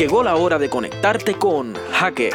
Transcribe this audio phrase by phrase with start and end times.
[0.00, 2.34] Llegó la hora de conectarte con hackers,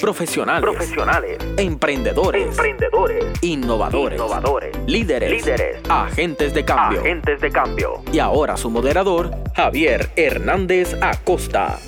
[0.00, 6.98] profesionales, profesionales, emprendedores, emprendedores, innovadores, innovadores, líderes, líderes, agentes de cambio.
[6.98, 8.02] agentes de cambio.
[8.12, 11.78] Y ahora su moderador, Javier Hernández Acosta.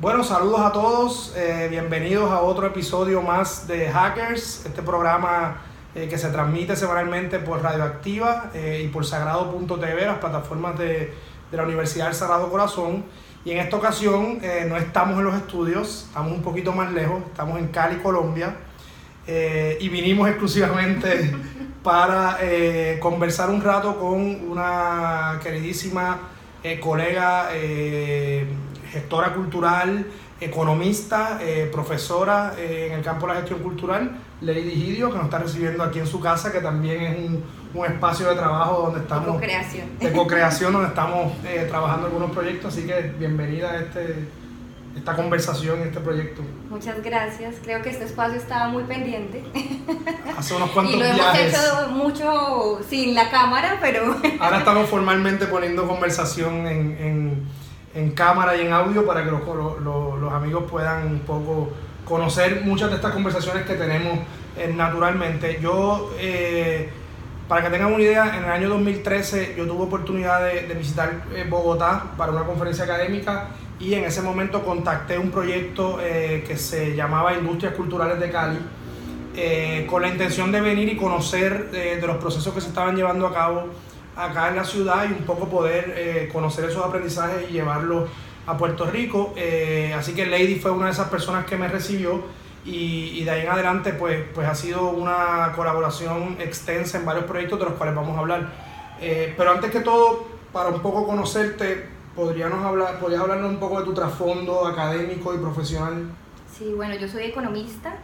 [0.00, 5.62] Bueno, saludos a todos, eh, bienvenidos a otro episodio más de Hackers, este programa
[5.94, 11.14] eh, que se transmite semanalmente por Radioactiva eh, y por Sagrado.tv, las plataformas de,
[11.52, 13.04] de la Universidad del Sagrado Corazón.
[13.44, 17.22] Y en esta ocasión eh, no estamos en los estudios, estamos un poquito más lejos,
[17.26, 18.56] estamos en Cali, Colombia,
[19.26, 21.32] eh, y vinimos exclusivamente
[21.82, 26.20] para eh, conversar un rato con una queridísima
[26.80, 27.48] colega,
[28.92, 30.06] gestora cultural,
[30.40, 31.40] economista,
[31.72, 35.98] profesora en el campo de la gestión cultural, Lady Gidio, que nos está recibiendo aquí
[35.98, 37.42] en su casa, que también es un,
[37.74, 42.86] un espacio de trabajo donde estamos de co-creación donde estamos eh, trabajando algunos proyectos, así
[42.86, 44.28] que bienvenida a este,
[44.96, 46.42] esta conversación y este proyecto.
[46.68, 47.54] Muchas gracias.
[47.62, 49.42] Creo que este espacio estaba muy pendiente.
[50.36, 51.54] Hace unos cuantos y lo hemos viajes.
[51.54, 57.42] hecho mucho sin la cámara, pero Ahora estamos formalmente poniendo conversación en, en,
[57.94, 61.70] en cámara y en audio para que los, los, los- los amigos puedan un poco
[62.04, 64.18] conocer muchas de estas conversaciones que tenemos
[64.58, 65.58] eh, naturalmente.
[65.62, 66.90] Yo, eh,
[67.52, 71.24] para que tengan una idea, en el año 2013 yo tuve oportunidad de, de visitar
[71.34, 76.56] eh, Bogotá para una conferencia académica y en ese momento contacté un proyecto eh, que
[76.56, 78.58] se llamaba Industrias Culturales de Cali
[79.36, 82.96] eh, con la intención de venir y conocer eh, de los procesos que se estaban
[82.96, 83.64] llevando a cabo
[84.16, 88.08] acá en la ciudad y un poco poder eh, conocer esos aprendizajes y llevarlos
[88.46, 89.34] a Puerto Rico.
[89.36, 92.22] Eh, así que Lady fue una de esas personas que me recibió
[92.64, 97.24] y, y de ahí en adelante pues, pues ha sido una colaboración extensa en varios
[97.24, 98.52] proyectos de los cuales vamos a hablar.
[98.98, 103.78] Eh, pero antes que todo, para un poco conocerte, podríamos hablar, podrías hablarnos un poco
[103.80, 106.14] de tu trasfondo académico y profesional.
[106.46, 107.94] sí, bueno, yo soy economista.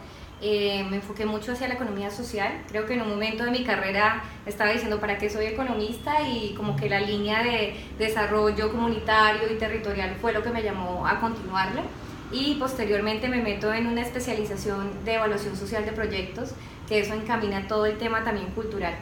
[0.41, 2.63] eh, me enfoqué mucho hacia la economía social.
[2.67, 6.53] Creo que en un momento de mi carrera estaba diciendo para qué soy economista y
[6.55, 11.19] como que la línea de desarrollo comunitario y territorial fue lo que me llamó a
[11.19, 11.83] continuarla.
[12.31, 16.51] Y posteriormente me meto en una especialización de evaluación social de proyectos,
[16.87, 18.93] que eso encamina todo el tema también cultural.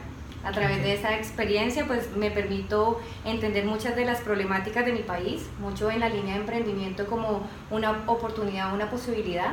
[0.44, 5.00] A través de esa experiencia, pues me permito entender muchas de las problemáticas de mi
[5.00, 9.52] país, mucho en la línea de emprendimiento como una oportunidad, una posibilidad.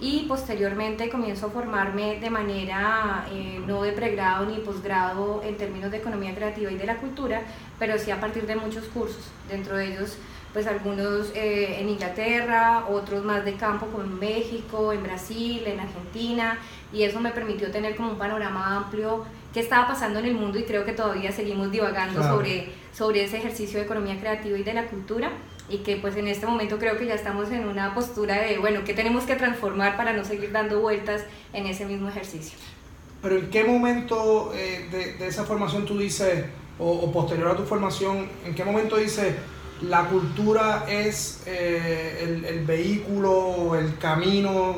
[0.00, 5.92] Y posteriormente comienzo a formarme de manera eh, no de pregrado ni posgrado en términos
[5.92, 7.42] de economía creativa y de la cultura,
[7.78, 10.18] pero sí a partir de muchos cursos, dentro de ellos
[10.52, 15.80] pues algunos eh, en Inglaterra, otros más de campo como en México, en Brasil, en
[15.80, 16.58] Argentina,
[16.92, 19.24] y eso me permitió tener como un panorama amplio
[19.54, 22.36] qué estaba pasando en el mundo y creo que todavía seguimos divagando Claro.
[22.36, 25.30] sobre, sobre ese ejercicio de economía creativa y de la cultura
[25.70, 28.80] y que pues en este momento creo que ya estamos en una postura de, bueno,
[28.84, 31.24] ¿qué tenemos que transformar para no seguir dando vueltas
[31.54, 32.58] en ese mismo ejercicio?
[33.22, 36.44] Pero ¿en qué momento eh, de, de esa formación tú dices,
[36.78, 39.34] o, o posterior a tu formación, en qué momento dices,
[39.88, 44.76] la cultura es eh, el, el vehículo el camino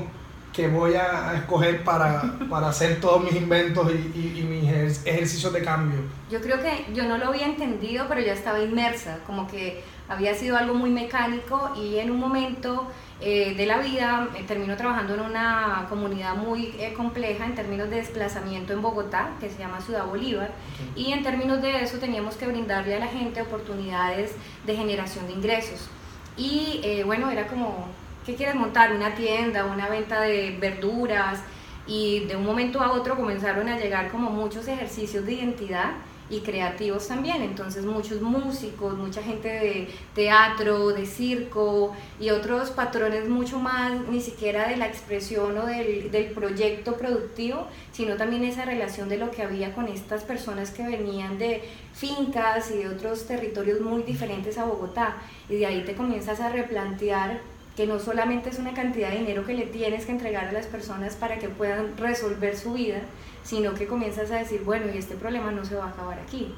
[0.55, 5.01] que voy a escoger para, para hacer todos mis inventos y, y- y mis ejer-
[5.07, 5.99] ejercicios de cambio?
[6.31, 10.35] Yo creo que yo no lo había entendido, pero ya estaba inmersa, como que había
[10.35, 12.87] sido algo muy mecánico y en un momento
[13.21, 17.89] eh, de la vida eh, termino trabajando en una comunidad muy eh, compleja en términos
[17.91, 20.51] de desplazamiento en Bogotá, que se llama Ciudad Bolívar,
[20.95, 24.33] y en términos de eso teníamos que brindarle a la gente oportunidades
[24.67, 25.89] de generación de ingresos.
[26.37, 27.87] Y eh, bueno, era como,
[28.25, 28.93] ¿qué quieres montar?
[28.93, 31.41] Una tienda, una venta de verduras,
[31.87, 35.93] y de un momento a otro comenzaron a llegar como muchos ejercicios de identidad
[36.31, 43.29] y creativos también, entonces muchos músicos, mucha gente de teatro, de circo y otros patrones
[43.29, 48.65] mucho más, ni siquiera de la expresión o del, del proyecto productivo, sino también esa
[48.65, 51.63] relación de lo que había con estas personas que venían de
[51.93, 55.17] fincas y de otros territorios muy diferentes a Bogotá
[55.51, 57.43] y de ahí te comienzas a replantear
[57.77, 60.67] que no solamente es una cantidad de dinero que le tienes que entregar a las
[60.67, 62.99] personas para que puedan resolver su vida,
[63.43, 66.55] sino que comienzas a decir, bueno, y este problema no se va a acabar aquí.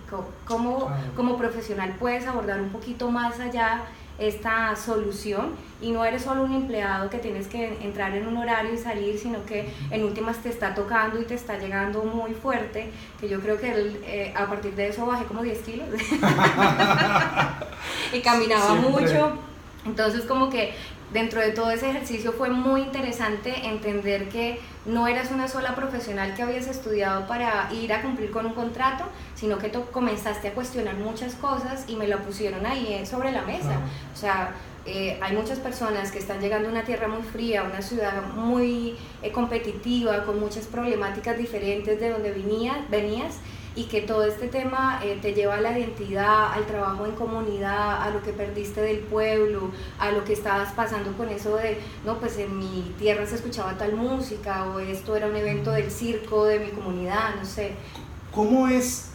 [0.47, 3.83] ¿Cómo, como profesional puedes abordar un poquito más allá
[4.19, 5.51] esta solución
[5.83, 9.19] y no eres solo un empleado que tienes que entrar en un horario y salir,
[9.19, 12.91] sino que en últimas te está tocando y te está llegando muy fuerte,
[13.21, 15.89] que yo creo que el, eh, a partir de eso bajé como 10 kilos
[18.13, 18.91] y caminaba Siempre.
[18.91, 19.33] mucho.
[19.85, 20.75] Entonces como que
[21.13, 26.35] dentro de todo ese ejercicio fue muy interesante entender que no eras una sola profesional
[26.35, 29.05] que habías estudiado para ir a cumplir con un contrato,
[29.35, 33.33] sino que tú comenzaste a cuestionar muchas cosas y me lo pusieron ahí eh, sobre
[33.33, 33.81] la mesa.
[34.15, 34.55] O sea,
[34.85, 38.97] eh, hay muchas personas que están llegando a una tierra muy fría, una ciudad muy
[39.23, 42.33] eh, competitiva, con muchas problemáticas diferentes de donde
[42.89, 43.39] venías
[43.77, 48.03] y que todo este tema eh, te lleva a la identidad, al trabajo en comunidad,
[48.03, 52.19] a lo que perdiste del pueblo, a lo que estabas pasando con eso de, no,
[52.19, 56.47] pues en mi tierra se escuchaba tal música o esto era un evento del circo
[56.47, 57.73] de mi comunidad, no sé.
[58.33, 59.11] ¿Cómo es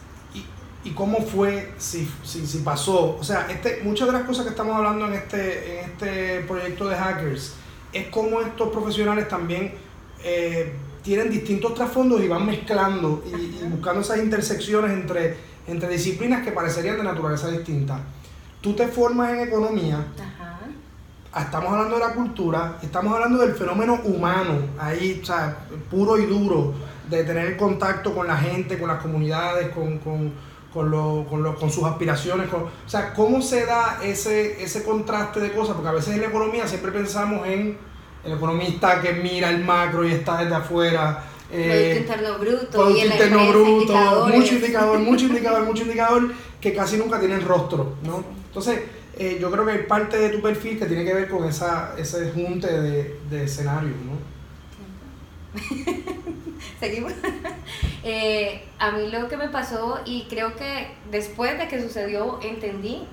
[0.83, 3.17] y, cómo fue, si, si, si, pasó?
[3.19, 6.87] O sea, este, muchas de las cosas que estamos hablando en este, en este proyecto
[6.87, 7.55] de hackers
[7.93, 9.73] es cómo estos profesionales también...
[10.23, 15.37] Eh, tienen distintos trasfondos y van mezclando y, buscando esas intersecciones entre,
[15.67, 17.99] entre disciplinas que parecerían de naturaleza distinta.
[18.61, 20.05] Tú te formas en economía,
[21.35, 26.25] estamos hablando de la cultura, estamos hablando del fenómeno humano, ahí, o sea, puro y
[26.25, 26.73] duro,
[27.09, 30.31] de tener contacto con la gente, con las comunidades, con, con,
[30.71, 32.47] con, lo, con, con sus aspiraciones.
[32.53, 35.75] o sea, ¿cómo se da ese, ese contraste de cosas?
[35.75, 37.77] Porque a veces en la economía siempre pensamos en
[38.23, 41.23] el economista que mira el macro y está desde afuera.
[41.51, 46.97] Eh, producto interno bruto, producto interno bruto, mucho indicador, mucho indicador, mucho indicador que casi
[46.97, 48.23] nunca tienen rostro, ¿no?
[48.47, 48.81] Entonces,
[49.17, 51.93] eh, yo creo que hay parte de tu perfil que tiene que ver con esa,
[51.97, 54.31] ese junte de, de escenarios, ¿no?
[56.79, 57.13] Seguimos.
[58.03, 63.03] Eh, a mí lo que me pasó, y creo que después de que sucedió, entendí,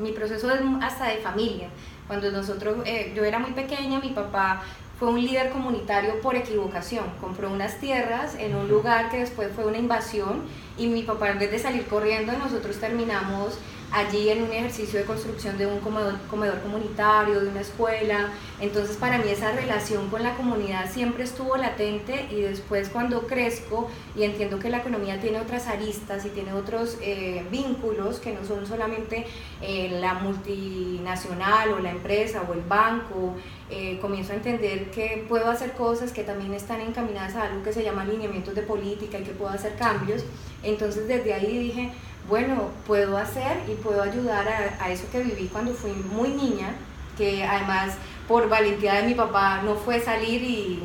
[0.00, 1.68] mi proceso es hasta de familia.
[2.10, 4.62] Cuando nosotros, eh, yo era muy pequeña, mi papá
[4.98, 7.04] fue un líder comunitario por equivocación.
[7.20, 10.42] Compró unas tierras en un lugar que después fue una invasión
[10.80, 13.58] y mi papá en vez de salir corriendo, nosotros terminamos
[13.92, 18.30] allí en un ejercicio de construcción de un comedor, comedor, comunitario, de una escuela.
[18.60, 23.90] Entonces para mí esa relación con la comunidad siempre estuvo latente y después cuando crezco
[24.16, 28.44] y entiendo que la economía tiene otras aristas y tiene otros eh, vínculos que no
[28.44, 29.26] son solamente
[29.60, 33.34] eh, la multinacional o la empresa o el banco,
[33.70, 37.72] eh, comienzo a entender que puedo hacer cosas que también están encaminadas a algo que
[37.72, 40.24] se llama alineamientos de política y que puedo hacer cambios.
[40.70, 41.90] Entonces desde ahí dije,
[42.28, 44.46] bueno, puedo hacer y puedo ayudar
[44.80, 46.74] a, eso que viví cuando fui muy niña,
[47.18, 47.94] que además
[48.28, 50.82] por valentía de mi papá no fue salir y,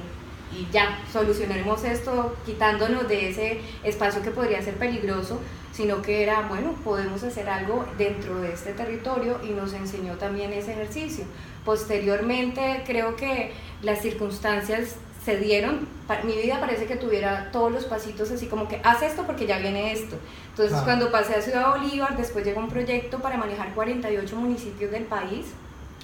[0.52, 5.40] y ya, solucionaremos esto quitándonos de ese espacio que podría ser peligroso,
[5.72, 10.54] sino que era, bueno, podemos hacer algo dentro de este territorio y nos enseñó también
[10.54, 11.26] ese ejercicio.
[11.64, 13.52] Posteriormente creo que
[13.82, 15.88] las circunstancias se dieron,
[16.24, 19.58] mi vida parece que tuviera todos los pasitos así como que haz esto porque ya
[19.58, 20.18] viene esto.
[20.52, 25.06] Entonces cuando pasé a Ciudad Bolívar, después llegó un proyecto para manejar 48 municipios del
[25.06, 25.48] país,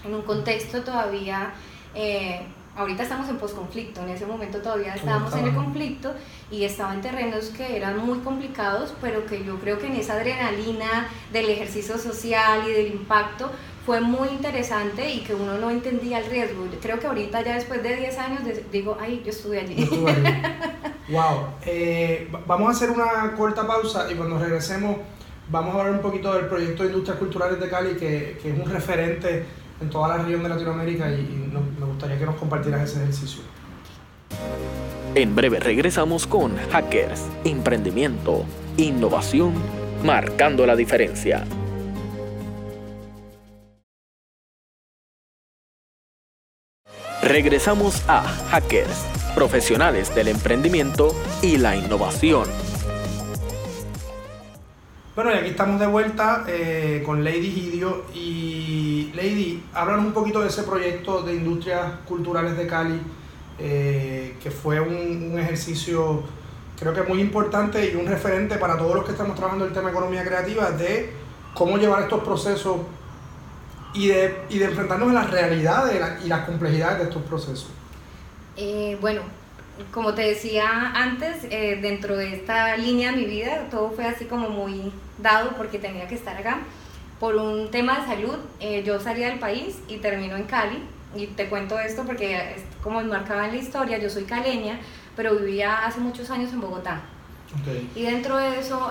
[0.04, 1.54] en un contexto todavía,
[1.94, 2.42] eh,
[2.76, 6.16] ahorita estamos en posconflicto, en ese momento todavía estábamos en el conflicto
[6.50, 10.14] y estaba en terrenos que eran muy complicados, pero que yo creo que en esa
[10.14, 13.52] adrenalina del ejercicio social y del impacto,
[13.86, 16.66] fue muy interesante y que uno no entendía el riesgo.
[16.82, 18.42] Creo que ahorita ya después de 10 años
[18.72, 19.86] digo, ay, yo estuve allí.
[21.10, 21.48] wow.
[21.66, 24.98] Eh, vamos a hacer una corta pausa y cuando regresemos
[25.50, 28.60] vamos a hablar un poquito del proyecto de Industrias Culturales de Cali, que, que es
[28.60, 29.46] un referente
[29.82, 33.42] en toda la región de Latinoamérica y, me gustaría que nos compartieras ese ejercicio.
[35.16, 38.46] En breve regresamos con Hackers, Emprendimiento,
[38.78, 39.54] Innovación,
[40.06, 41.46] marcando la diferencia.
[47.24, 52.48] Regresamos a Hackers, profesionales del emprendimiento y la innovación.
[55.16, 58.06] Bueno, y aquí estamos de vuelta eh, con Lady Gidio.
[58.16, 63.00] Y Lady, háblanos un poquito de ese proyecto de industrias culturales de Cali,
[63.60, 66.24] eh, que fue un, un, ejercicio
[66.80, 69.92] creo que muy importante y un referente para todos los que estamos trabajando el tema
[69.92, 71.12] economía creativa, de
[71.54, 72.78] cómo llevar estos procesos
[73.94, 77.70] y de, y de enfrentarnos a las realidades y las complejidades de estos procesos?
[78.58, 79.22] Eh, bueno,
[79.94, 84.26] como te decía antes, eh, dentro de esta línea de mi vida, todo fue así
[84.26, 86.60] como muy dado porque tenía que estar acá.
[87.20, 90.84] Por un tema de salud, eh, yo salí del país y termino en Cali.
[91.14, 94.80] Y te cuento esto porque, como marcaba en la historia, yo soy caleña,
[95.16, 97.02] pero vivía hace muchos años en Bogotá.
[97.96, 98.90] Y dentro de eso,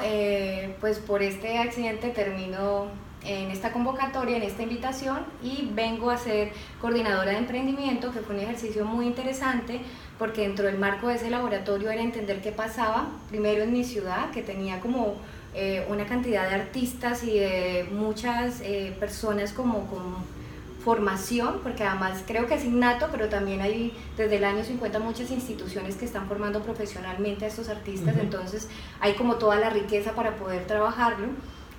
[0.80, 2.88] pues por este accidente termino
[3.24, 8.34] en esta convocatoria, en esta invitación y vengo a ser coordinadora de emprendimiento, que fue
[8.34, 9.80] un ejercicio muy interesante
[10.18, 14.30] porque dentro del marco de ese laboratorio era entender qué pasaba, primero en mi ciudad,
[14.30, 15.16] que tenía como
[15.54, 20.40] eh, una cantidad de artistas y de muchas eh, personas como con
[20.84, 25.30] formación, porque además creo que es innato, pero también hay desde el año 50 muchas
[25.30, 28.68] instituciones que están formando profesionalmente a estos artistas, entonces
[29.00, 31.28] hay como toda la riqueza para poder trabajarlo.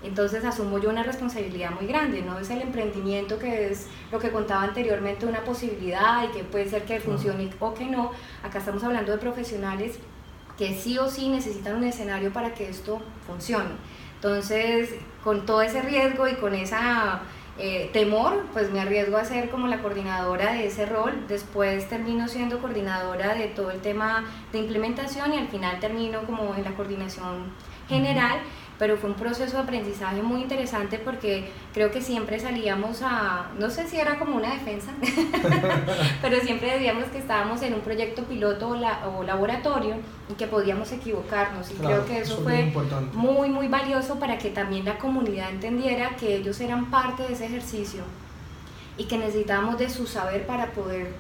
[0.03, 4.31] Entonces asumo yo una responsabilidad muy grande, no es el emprendimiento que es lo que
[4.31, 8.11] contaba anteriormente, una posibilidad y que puede ser que funcione o que no.
[8.43, 9.99] Acá estamos hablando de profesionales
[10.57, 13.69] que sí o sí necesitan un escenario para que esto funcione.
[14.15, 14.89] Entonces,
[15.23, 17.21] con todo ese riesgo y con esa
[17.57, 21.25] eh, temor, pues me arriesgo a ser como la coordinadora de ese rol.
[21.27, 26.55] Después termino siendo coordinadora de todo el tema de implementación y al final termino como
[26.55, 27.51] en la coordinación
[27.87, 28.39] general
[28.81, 33.69] pero fue un proceso de aprendizaje muy interesante porque creo que siempre salíamos a, no
[33.69, 34.91] sé si era como una defensa,
[36.23, 39.97] pero siempre decíamos que estábamos en un proyecto piloto o, laboratorio
[40.31, 42.73] y que podíamos equivocarnos y creo que eso, fue
[43.13, 47.45] muy, muy valioso para que también la comunidad entendiera que ellos eran parte de ese
[47.45, 48.01] ejercicio
[48.97, 51.13] y que necesitábamos de su saber para poder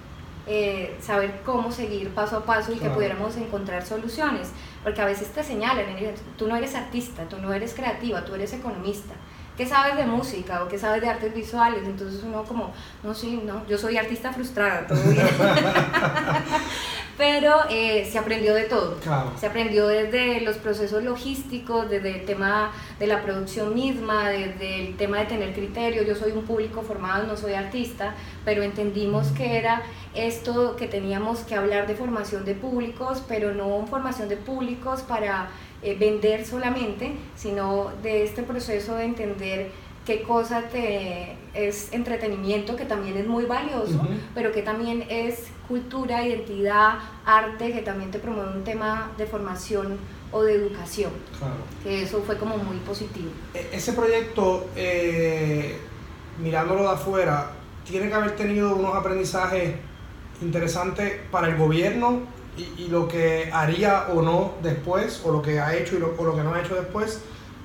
[0.47, 4.51] eh, saber cómo seguir paso a paso y que pudiéramos encontrar soluciones,
[4.83, 5.85] porque a veces te señalan,
[6.37, 9.13] tú no eres artista, tú no eres creativa, tú eres economista.
[9.57, 11.83] ¿Qué sabes de música o qué sabes de artes visuales?
[11.85, 12.71] Entonces uno como,
[13.03, 15.27] no, sí, no, yo soy artista frustrada, todo bien.
[17.21, 18.97] pero eh, se aprendió de todo.
[19.39, 24.97] Se aprendió desde los procesos logísticos, desde el tema de la producción misma, desde el
[24.97, 26.01] tema de tener criterio.
[26.01, 29.83] Yo soy un público formado, no soy artista, pero entendimos que era
[30.15, 35.49] esto que teníamos que hablar de formación de públicos, pero no formación de públicos para
[35.83, 39.69] eh, vender solamente, sino de este proceso de entender
[40.07, 44.01] qué cosa te es entretenimiento, que también es muy valioso,
[44.33, 49.97] pero que también es cultura, identidad, arte, que también te promueve un tema de formación
[50.33, 51.11] o de educación.
[51.39, 51.55] Claro.
[51.81, 53.31] Que eso fue como muy positivo.
[53.53, 55.79] E, ese proyecto, eh,
[56.39, 57.51] mirándolo de afuera,
[57.85, 59.75] tiene que haber tenido unos aprendizajes
[60.41, 62.23] interesantes para el gobierno
[62.57, 66.23] y, lo que haría o no después, o lo que ha hecho y lo, o
[66.25, 67.21] lo que no ha hecho después,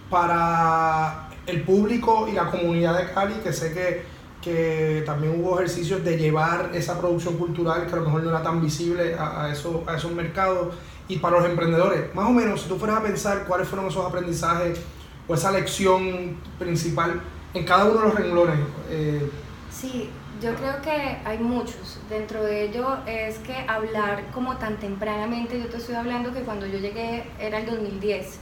[0.08, 4.04] para el público y la comunidad de Cali, que sé que,
[4.46, 8.44] que también hubo ejercicios de llevar esa producción cultural que a lo mejor no era
[8.44, 10.72] tan visible a, a, eso, a esos mercados.
[11.08, 14.06] Y para los emprendedores, más o menos, si tú fueras a pensar cuáles fueron esos
[14.06, 14.80] aprendizajes
[15.26, 17.20] o esa lección principal
[17.54, 18.58] en cada uno de los renglones.
[18.88, 19.30] Eh,
[19.68, 20.10] sí,
[20.40, 21.98] yo creo que hay muchos.
[22.08, 26.66] Dentro de ello es que hablar como tan tempranamente, yo te estoy hablando que cuando
[26.66, 28.38] yo llegué era el 2010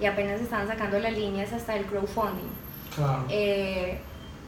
[0.00, 2.50] y apenas estaban sacando las líneas hasta el crowdfunding.
[3.28, 4.00] Eh,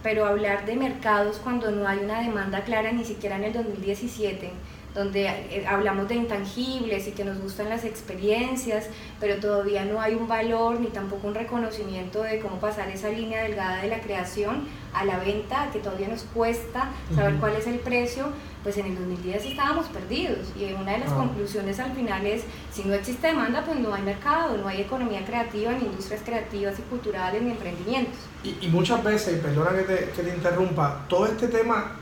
[0.02, 4.50] pero hablar de mercados cuando no hay una demanda clara ni siquiera en el 2017
[4.94, 8.87] donde eh, hablamos de intangibles y que nos gustan las experiencias,
[9.20, 13.42] pero todavía no hay un valor ni tampoco un reconocimiento de cómo pasar esa línea
[13.42, 17.78] delgada de la creación a la venta, que todavía nos cuesta saber cuál es el
[17.78, 18.26] precio,
[18.64, 21.16] pues en el 2010 estábamos perdidos y una de las ah.
[21.16, 22.42] conclusiones al final es,
[22.73, 26.78] si no existe demanda, pues no hay mercado, no hay economía creativa, ni industrias creativas
[26.78, 28.18] y culturales, ni emprendimientos.
[28.42, 32.00] Y, muchas veces, perdona que te, que te interrumpa, todo este tema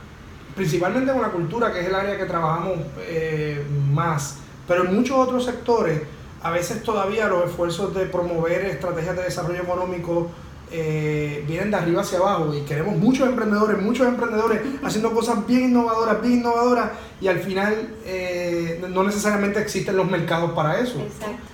[0.59, 5.15] principalmente con la cultura, que es el área que trabajamos eh, más, pero en muchos
[5.15, 6.01] otros sectores,
[6.43, 10.29] a veces todavía los esfuerzos de promover estrategias de desarrollo económico
[10.69, 15.69] eh, vienen de arriba hacia abajo y queremos muchos emprendedores, muchos emprendedores haciendo cosas bien
[15.69, 21.01] innovadoras, bien innovadoras y al final eh, no necesariamente existen los mercados para eso.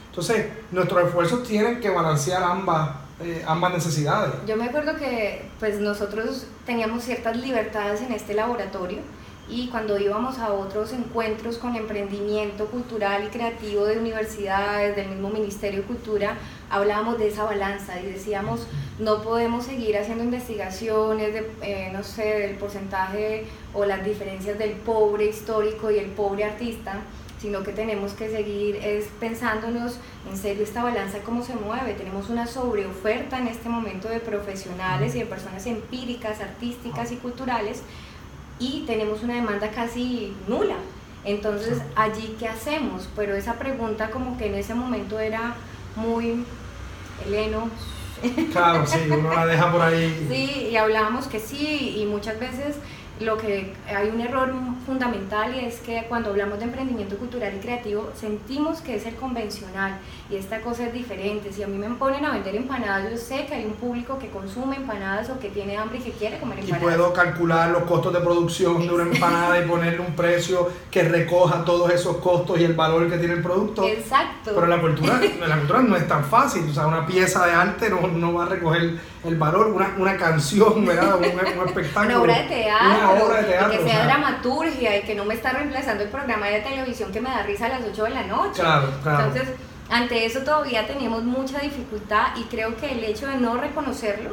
[0.09, 2.89] Entonces, nuestros esfuerzos tienen que balancear ambas
[3.21, 4.33] eh, ambas necesidades.
[4.45, 8.99] Yo me acuerdo que pues nosotros teníamos ciertas libertades en este laboratorio
[9.47, 15.29] y cuando íbamos a otros encuentros con emprendimiento cultural y creativo de universidades, del mismo
[15.29, 16.35] Ministerio de Cultura,
[16.69, 18.65] hablábamos de esa balanza y decíamos,
[18.97, 24.71] no podemos seguir haciendo investigaciones de, eh, no sé, del porcentaje o las diferencias del
[24.71, 27.01] pobre histórico y el pobre artista,
[27.45, 31.93] sino que tenemos que seguir es pensándonos en serio esta balanza cómo se mueve.
[31.93, 37.83] Tenemos una sobreoferta en este momento de profesionales y de personas empíricas, artísticas y culturales
[38.57, 40.77] y tenemos una demanda casi nula.
[41.23, 43.07] Entonces, allí qué hacemos?
[43.15, 45.53] Pero esa pregunta como que en ese momento era
[45.95, 46.43] muy
[47.27, 47.69] Eleno.
[48.51, 50.25] Claro, sí, uno la deja por ahí.
[50.31, 52.77] Sí, y hablábamos que sí, y muchas veces
[53.19, 54.53] lo que hay un error
[54.85, 59.15] fundamental y es que cuando hablamos de emprendimiento cultural y creativo sentimos que es el
[59.15, 59.97] convencional
[60.29, 61.53] y esta cosa es diferente.
[61.53, 64.29] Si a mí me ponen a vender empanadas, yo sé que hay un público que
[64.29, 66.81] consume empanadas o que tiene hambre y que quiere comer empanadas.
[66.81, 71.03] Y puedo calcular los costos de producción de una empanada y ponerle un precio que
[71.03, 73.85] recoja todos esos costos y el valor que tiene el producto.
[73.85, 74.51] Exacto.
[74.53, 77.89] Pero la cultura, la cultura no es tan fácil, o sea, una pieza de arte
[77.89, 81.17] no, no va a recoger el valor, una, una canción, ¿verdad?
[81.17, 82.15] Un, un espectáculo.
[82.15, 82.87] Una obra de teatro.
[82.87, 83.73] Una obra de teatro.
[83.73, 87.11] Y que o sea, dramaturgia y que no me está reemplazando el programa de televisión
[87.11, 88.61] que me da risa a las 8 de la noche.
[88.61, 89.25] Claro, claro.
[89.25, 89.55] Entonces,
[89.89, 94.31] ante eso todavía tenemos mucha dificultad y creo que el hecho de no reconocerlo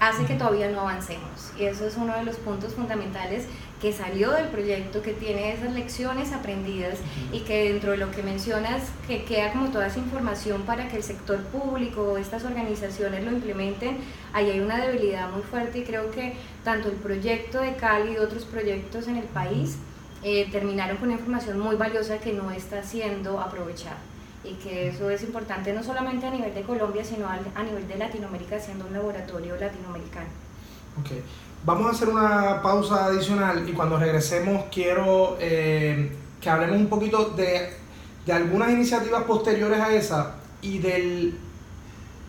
[0.00, 1.52] hace que todavía no avancemos.
[1.58, 3.46] Y eso es uno de los puntos fundamentales
[3.80, 6.98] que salió del proyecto, que tiene esas lecciones aprendidas
[7.32, 10.96] y que dentro de lo que mencionas, que queda como toda esa información para que
[10.96, 13.98] el sector público o estas organizaciones lo implementen,
[14.32, 18.16] ahí hay una debilidad muy fuerte y creo que tanto el proyecto de Cali y
[18.18, 19.76] otros proyectos en el país
[20.22, 23.98] eh, terminaron con una información muy valiosa que no está siendo aprovechada
[24.42, 27.98] y que eso es importante no solamente a nivel de Colombia, sino a nivel de
[27.98, 30.28] Latinoamérica, siendo un laboratorio latinoamericano.
[31.00, 31.10] Ok.
[31.66, 37.30] Vamos a hacer una pausa adicional y cuando regresemos quiero eh, que hablemos un poquito
[37.30, 37.70] de,
[38.24, 41.36] de algunas iniciativas posteriores a esa y del,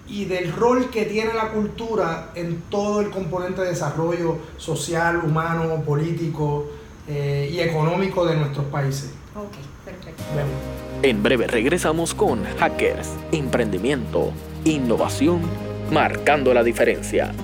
[0.07, 5.83] y del rol que tiene la cultura en todo el componente de desarrollo social, humano,
[5.85, 6.65] político
[7.07, 9.11] eh, y económico de nuestros países.
[9.35, 9.53] Ok,
[9.85, 10.23] perfecto.
[11.03, 15.41] En breve regresamos con Hackers, Emprendimiento, Innovación,
[15.91, 17.35] marcando la diferencia.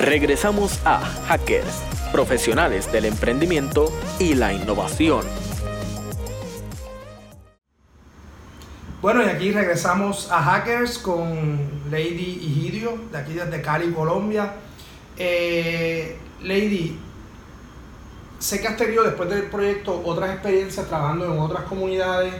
[0.00, 5.26] Regresamos a Hackers, profesionales del emprendimiento y la innovación.
[9.02, 11.58] Bueno, y aquí regresamos a Hackers con
[11.90, 14.54] Lady Igidio, de aquí desde Cali, Colombia.
[15.18, 16.98] Eh, Lady,
[18.38, 22.32] sé que has tenido después del proyecto otras experiencias trabajando en otras comunidades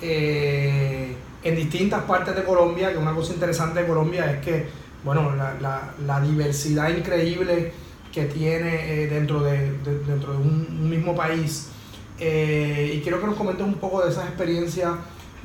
[0.00, 4.68] eh, en distintas partes de Colombia, que una cosa interesante de Colombia es que,
[5.04, 7.72] bueno, la, la- la diversidad increíble
[8.12, 11.68] que tiene eh, dentro, de, de- dentro de un, un mismo país.
[12.18, 14.92] Eh, y quiero que nos comentes un poco de esas experiencias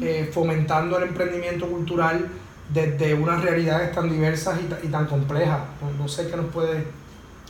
[0.02, 2.28] eh, fomentando el emprendimiento cultural
[2.74, 5.62] desde unas realidades tan diversas y, y tan complejas.
[5.82, 6.86] No, no sé qué nos puede...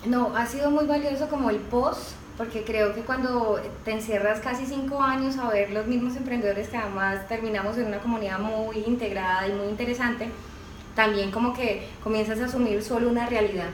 [0.06, 4.66] No, ha sido muy valioso como el post, porque creo que cuando te encierras casi
[4.68, 9.48] cinco años a ver los mismos emprendedores que además terminamos en una comunidad muy integrada
[9.48, 10.30] y muy interesante,
[10.96, 13.70] también como que comienzas a asumir solo una realidad.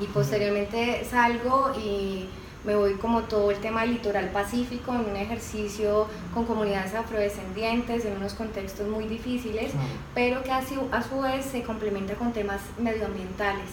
[0.00, 2.26] Y posteriormente salgo y
[2.64, 8.04] me voy como todo el tema del litoral pacífico en un ejercicio con comunidades afrodescendientes
[8.04, 9.72] en unos contextos muy difíciles
[10.14, 13.66] pero que a su, a su vez se complementa con temas medioambientales.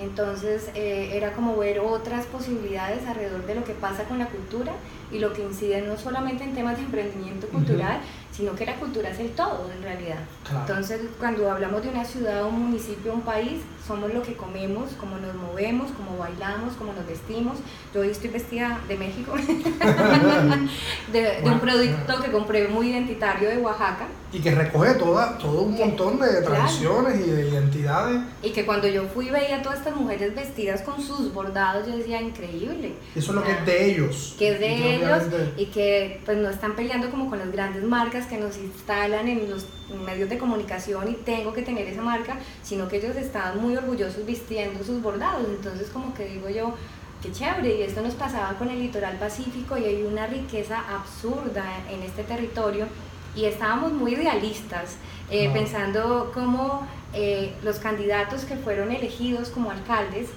[0.00, 4.72] Entonces eh, era como ver otras posibilidades alrededor de lo que pasa con la cultura
[5.12, 8.00] y lo que incide no solamente en temas de emprendimiento cultural,
[8.32, 10.18] sino que la cultura es el todo en realidad.
[10.44, 10.60] Claro.
[10.66, 15.16] Entonces cuando hablamos de una ciudad, un municipio, un país, somos lo que comemos, cómo
[15.18, 17.58] nos movemos, cómo bailamos, cómo nos vestimos.
[17.92, 19.34] Yo hoy estoy vestida de México,
[21.12, 24.06] de, de un producto que compré muy identitario de Oaxaca.
[24.32, 26.46] Y que recoge toda, todo un montón de Claro.
[26.46, 28.22] tradiciones y de identidades.
[28.42, 31.96] Y que cuando yo fui veía a todas estas mujeres vestidas con sus bordados, yo
[31.98, 32.94] decía, increíble.
[33.14, 34.34] Eso es lo que es de ellos.
[34.38, 35.22] Que es de ellos
[35.58, 39.50] y que pues no están peleando como con las grandes marcas que nos instalan en
[39.50, 39.66] los
[40.04, 44.24] medios de comunicación y tengo que tener esa marca, sino que ellos estaban muy orgullosos
[44.26, 45.46] vistiendo sus bordados.
[45.48, 46.74] Entonces como que digo yo,
[47.22, 51.64] qué chévere, y esto nos pasaba con el litoral pacífico y hay una riqueza absurda
[51.90, 52.86] en este territorio.
[53.34, 54.96] Y estábamos muy idealistas,
[55.30, 60.28] eh, pensando cómo eh, los candidatos que fueron elegidos como alcaldes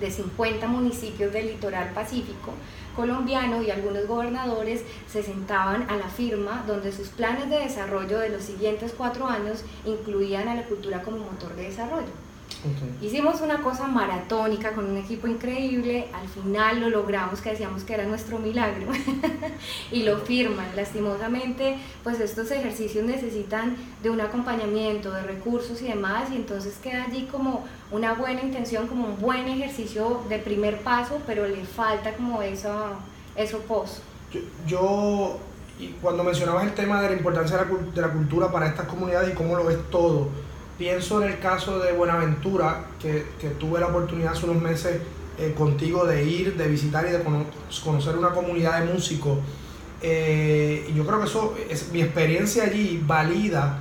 [0.00, 2.52] de 50 municipios del litoral pacífico
[2.94, 8.30] colombiano y algunos gobernadores se sentaban a la firma donde sus planes de desarrollo de
[8.30, 12.25] los siguientes cuatro años incluían a la cultura como motor de desarrollo.
[12.64, 13.02] Ok.
[13.02, 17.94] Hicimos una cosa maratónica con un equipo increíble, al final lo logramos, que decíamos que
[17.94, 18.86] era nuestro milagro,
[19.92, 20.66] y lo firman.
[20.74, 27.04] Lastimosamente, pues estos ejercicios necesitan de un acompañamiento, de recursos y demás, y entonces queda
[27.04, 32.12] allí como una buena intención, como un buen ejercicio de primer paso, pero le falta
[32.14, 32.72] como eso,
[33.36, 33.98] eso post.
[34.32, 35.38] Yo, yo-
[36.00, 39.30] cuando mencionabas el tema de la importancia de la, de la cultura para estas comunidades
[39.30, 40.28] y cómo lo es todo,
[40.78, 45.00] pienso en el caso de Buenaventura, que, que tuve la oportunidad hace unos meses
[45.38, 47.46] eh, contigo de ir, de visitar y de cono-
[47.84, 49.38] conocer una comunidad de músicos.
[50.02, 53.78] Eh, y yo creo que eso es mi experiencia allí valida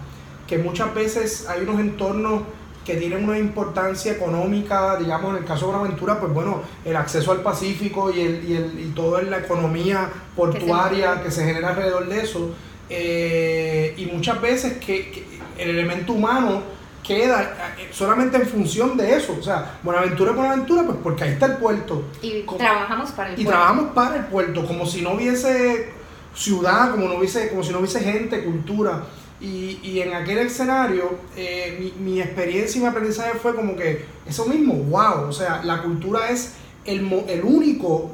[0.48, 2.44] que muchas veces hay unos entornos
[2.86, 7.32] que tienen una importancia económica, digamos en el caso de Buenaventura, pues bueno, el acceso
[7.32, 12.08] al Pacífico y, el, y, el, y toda la economía portuaria que se, genera alrededor
[12.08, 12.52] de eso,
[12.90, 15.26] eh, y muchas veces que, que
[15.58, 16.62] el elemento humano
[17.06, 21.32] queda eh, solamente en función de eso, o sea, Buenaventura es Buenaventura, pues porque ahí
[21.34, 23.52] está el puerto, Y Como- trabajamos para el y pueblo.
[23.52, 25.90] trabajamos para el puerto, como si no hubiese
[26.34, 29.04] ciudad, como, no hubiese, como si no hubiese gente, cultura.
[29.40, 34.06] Y, y en aquel escenario, eh, mi, mi, experiencia y mi aprendizaje fue como que
[34.26, 36.54] eso mismo, wow, o sea, la cultura es
[36.86, 38.12] el, el único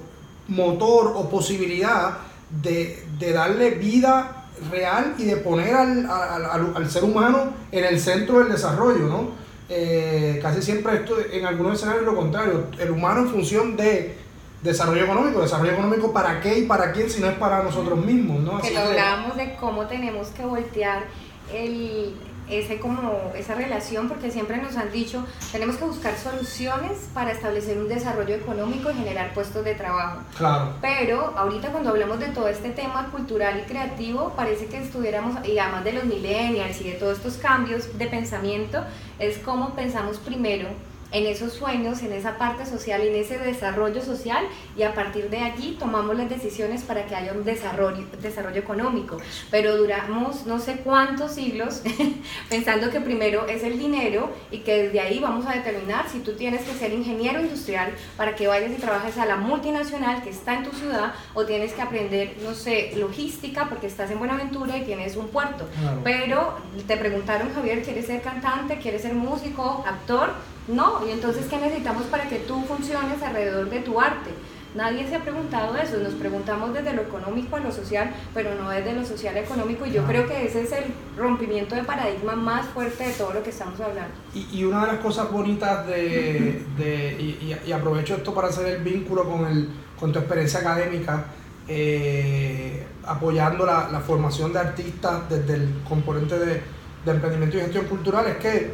[0.47, 2.17] motor o posibilidad
[2.49, 7.99] de, de darle vida real y de poner al, al, al, ser humano en el
[7.99, 9.29] centro del desarrollo, ¿no?
[9.69, 14.17] Eh, casi siempre esto, en algunos escenarios lo contrario, el humano en función de
[14.61, 18.41] desarrollo económico, desarrollo económico para qué y para quién si no es para nosotros mismos,
[18.41, 18.59] ¿no?
[18.59, 21.05] que hablábamos de cómo tenemos que voltear
[21.53, 22.15] el,
[22.51, 27.77] ese como esa relación porque siempre nos han dicho tenemos que buscar soluciones para establecer
[27.77, 30.19] un desarrollo económico y generar puestos de trabajo.
[30.37, 30.73] Claro.
[30.81, 35.57] Pero ahorita cuando hablamos de todo este tema cultural y creativo parece que estuviéramos y
[35.57, 38.83] además de los millennials y de todos estos cambios de pensamiento
[39.19, 40.67] es como pensamos primero
[41.11, 44.45] en esos sueños, en esa parte social, en ese desarrollo social
[44.77, 49.17] y a partir de allí tomamos las decisiones para que haya un desarrollo, desarrollo económico.
[49.49, 51.81] Pero duramos no sé cuántos siglos
[52.49, 56.33] pensando que primero es el dinero y que desde ahí vamos a determinar si tú
[56.33, 60.55] tienes que ser ingeniero industrial para que vayas y trabajes a la multinacional que está
[60.55, 64.83] en tu ciudad o tienes que aprender, no sé, logística porque estás en Buenaventura y
[64.83, 65.67] tienes un puerto.
[66.03, 66.55] Pero
[66.87, 68.77] te preguntaron, Javier, ¿quieres ser cantante?
[68.77, 69.83] ¿Quieres ser músico?
[69.87, 70.33] ¿Actor?
[70.71, 74.31] No, y entonces, ¿qué necesitamos para que tú funciones alrededor de tu arte?
[74.73, 78.69] Nadie se ha preguntado eso, nos preguntamos desde lo económico a lo social, pero no
[78.69, 80.85] desde lo social a económico, y yo creo que ese es el
[81.17, 84.13] rompimiento de paradigma más fuerte de todo lo que estamos hablando.
[84.33, 86.63] Y, una de las cosas bonitas de,
[87.67, 89.67] y, aprovecho esto para hacer el vínculo con, el,
[89.99, 91.25] con tu experiencia académica,
[91.67, 96.61] eh, apoyando la, la, formación de artistas desde el componente de,
[97.03, 98.71] de emprendimiento y gestión cultural, es que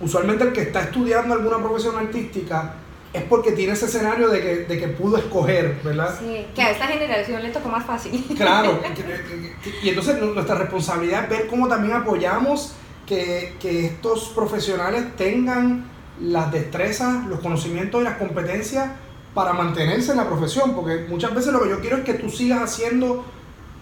[0.00, 2.74] usualmente el que está estudiando alguna profesión artística
[3.12, 6.14] es porque tiene ese escenario de que, de que pudo escoger, ¿verdad?
[6.18, 8.24] Sí, que a esta generación le tocó más fácil.
[8.36, 8.80] Claro,
[9.82, 12.74] y entonces nuestra responsabilidad es ver cómo también apoyamos
[13.06, 15.86] que, que estos profesionales tengan
[16.20, 18.90] las destrezas, los conocimientos y las competencias
[19.32, 22.28] para mantenerse en la profesión, porque muchas veces lo que yo quiero es que tú
[22.28, 23.24] sigas haciendo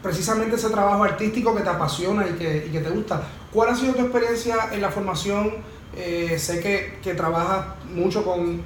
[0.03, 3.23] precisamente ese trabajo artístico que te apasiona y que, y que te gusta.
[3.53, 5.55] ¿Cuál ha sido tu experiencia en la formación?
[5.97, 8.63] Eh, sé que, que trabajas mucho con,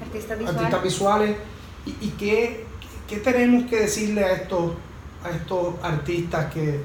[0.00, 1.36] artistas visuales.
[1.84, 2.64] ¿Y, qué,
[3.24, 4.72] tenemos que decirle a estos,
[5.24, 6.80] a estos artistas que,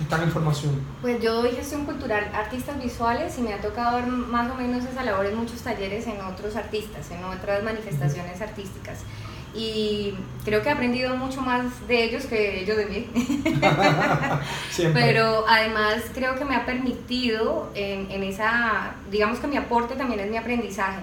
[0.00, 0.80] están en formación?
[1.02, 4.84] Pues yo doy gestión cultural, artistas visuales, y me ha tocado ver más o menos
[4.84, 9.04] esa labor en muchos talleres en otros artistas, en otras manifestaciones artísticas
[9.54, 10.14] y
[10.44, 13.08] creo que he aprendido mucho más de ellos que ellos de mí.
[14.92, 20.20] Pero además creo que me ha permitido en, en, esa, digamos que mi aporte también
[20.20, 21.02] es mi aprendizaje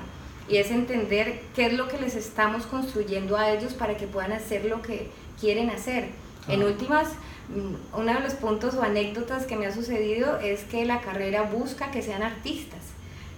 [0.50, 4.34] y es entender qué es lo que les estamos construyendo a ellos para que puedan
[4.34, 5.10] hacer lo que
[5.40, 6.10] quieren hacer.
[6.48, 7.08] En últimas,
[7.50, 11.44] mm, uno de los puntos o anécdotas que me ha sucedido es que la carrera
[11.44, 12.91] busca que sean artistas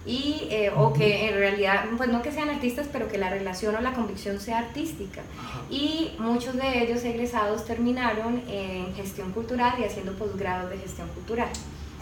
[0.06, 3.76] y eh, o que en realidad pues no que sean artistas pero que la relación
[3.76, 5.22] o la convicción sea artística.
[5.70, 11.50] Y muchos de ellos egresados terminaron en gestión cultural y haciendo posgrados de gestión cultural.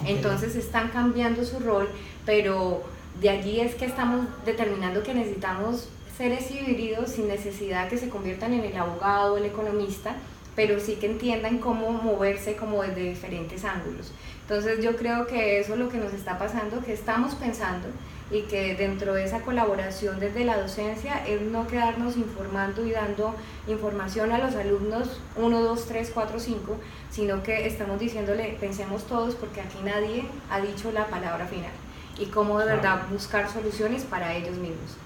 [0.05, 1.87] Entonces están cambiando su rol
[2.25, 2.83] pero
[3.19, 8.53] de allí es que estamos determinando que necesitamos seres híbridos sin necesidad que se conviertan
[8.53, 10.15] en el abogado o el economista
[10.55, 14.11] pero sí que entiendan cómo moverse como desde diferentes ángulos.
[14.41, 17.87] Entonces yo creo que eso es lo que nos está pasando, que estamos pensando
[18.31, 23.35] y que dentro de esa colaboración desde la docencia es no quedarnos informando y dando
[23.67, 26.77] información a los alumnos 1, 2, 3, 4, 5,
[27.11, 31.71] sino que estamos diciéndole, pensemos todos porque aquí nadie ha dicho la palabra final
[32.17, 34.97] y cómo de verdad buscar soluciones para ellos mismos.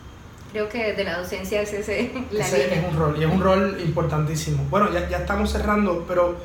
[0.51, 3.41] Creo que desde la docencia es ese la ese es un rol y es un
[3.41, 4.65] rol importantísimo.
[4.69, 6.37] Bueno ya, ya estamos cerrando pero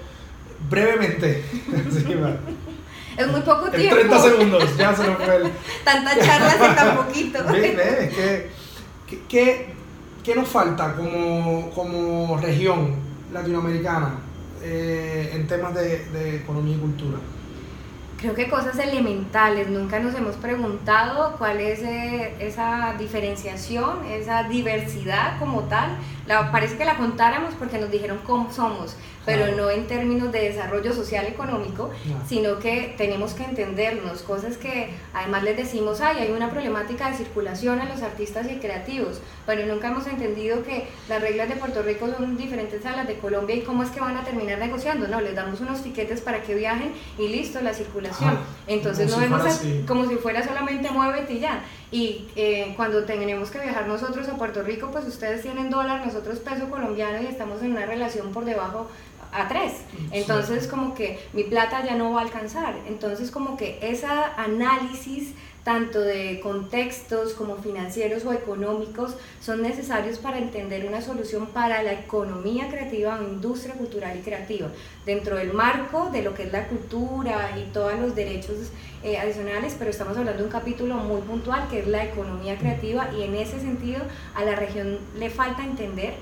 [0.69, 1.45] brevemente
[3.17, 5.53] es muy poco tiempo en 30 segundos ya se nos fue el...
[5.85, 8.51] tantas charlas en tan poquito ¿Qué,
[9.29, 9.75] qué,
[10.23, 12.95] qué, nos falta como, como región
[13.33, 14.21] latinoamericana
[14.63, 17.19] eh, en temas de, de economía y cultura?
[18.21, 25.39] creo que cosas elementales, nunca nos hemos preguntado cuál es eh, esa diferenciación, esa diversidad
[25.39, 25.97] como tal.
[26.27, 28.97] La, parece que la contáramos porque nos dijeron cómo somos,
[29.27, 31.91] pero no en términos de desarrollo social económico,
[32.27, 37.17] sino que tenemos que entendernos, cosas que además les decimos, ay, hay una problemática de
[37.17, 41.83] circulación a los artistas y creativos, pero nunca hemos entendido que las reglas de Puerto
[41.83, 45.07] Rico son diferentes a las de Colombia y cómo es que van a terminar negociando,
[45.07, 47.91] no, les damos unos tiquetes para que viajen y listo, la circulación.
[47.91, 48.39] Circulación.
[48.67, 51.63] Entonces no vemos como si fuera solamente muévete y ya.
[51.93, 56.39] Y eh, cuando tenemos que viajar nosotros a Puerto Rico, pues ustedes tienen dólar, nosotros
[56.39, 58.89] peso colombiano y estamos en una relación por debajo
[59.33, 59.73] a tres.
[60.13, 62.75] Entonces como que mi plata ya no va a alcanzar.
[62.89, 70.39] Entonces como que ese análisis tanto de contextos como financieros o económicos, son necesarios para
[70.39, 74.69] entender una solución para la economía creativa o industria cultural y creativa,
[75.05, 78.57] dentro del marco de lo que es la cultura y todos los derechos
[79.03, 83.11] eh, adicionales, pero estamos hablando de un capítulo muy puntual que es la economía creativa
[83.17, 84.01] y en ese sentido
[84.35, 86.15] a la región le falta entender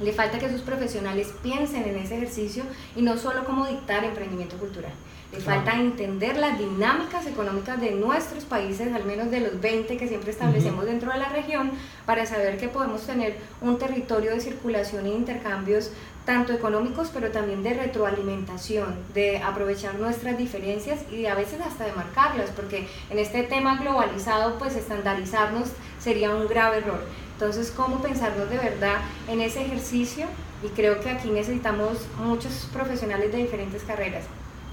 [0.00, 2.64] le falta que sus profesionales piensen en ese ejercicio
[2.96, 4.92] y no solo cómo dictar emprendimiento cultural.
[5.32, 10.06] Le falta entender las dinámicas económicas de nuestros países, al menos de los 20 que
[10.06, 11.70] siempre establecemos dentro de la región,
[12.04, 15.90] para saber que podemos tener un territorio de circulación e intercambios
[16.26, 21.92] tanto económicos, pero también de retroalimentación, de aprovechar nuestras diferencias y a veces hasta de
[21.92, 27.00] marcarlas, porque en este tema globalizado, pues estandarizarnos sería un grave error.
[27.42, 30.26] Entonces, ¿cómo pensarnos de verdad en ese ejercicio?
[30.62, 34.26] Y creo que aquí necesitamos muchos profesionales de diferentes carreras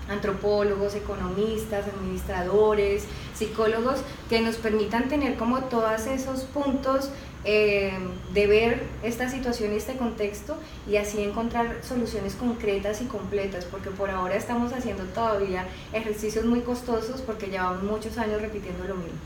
[0.08, 7.10] antropólogos, economistas, administradores, psicólogos, que nos permitan tener como todos esos puntos
[7.44, 7.92] eh,
[8.34, 10.56] de ver esta situación y este contexto
[10.88, 16.62] y así encontrar soluciones concretas y completas, porque por ahora estamos haciendo todavía ejercicios muy
[16.62, 19.18] costosos porque llevamos muchos años repitiendo lo mismo.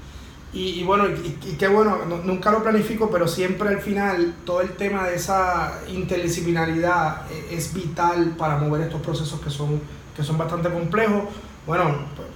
[0.53, 5.07] Y, bueno, y, qué bueno, nunca lo planifico, pero siempre al final todo el tema
[5.07, 9.81] de esa interdisciplinaridad eh, es vital para mover estos procesos que son
[10.15, 11.23] que son bastante complejos.
[11.65, 12.27] Bueno, pues,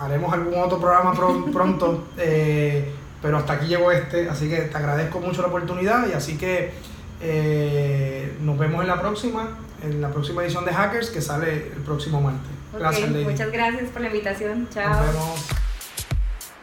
[0.00, 1.12] haremos algún otro programa
[1.52, 6.12] pronto, eh, pero hasta aquí llegó este, así que te agradezco mucho la oportunidad y
[6.12, 6.72] así que
[7.20, 11.82] eh, nos vemos en la próxima, en la próxima edición de Hackers que sale el
[11.84, 12.50] próximo martes.
[12.72, 14.68] Gracias, Muchas gracias por la invitación.
[14.70, 14.90] Chao.
[14.90, 15.57] Nos vemos.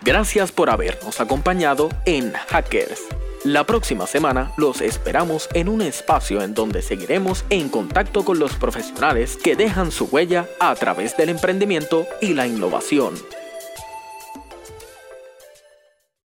[0.06, 3.02] Gracias por habernos acompañado en Hackers.
[3.44, 8.54] La próxima semana los esperamos en un espacio en donde seguiremos en contacto con los
[8.54, 13.16] profesionales que dejan su huella a través del emprendimiento y la innovación.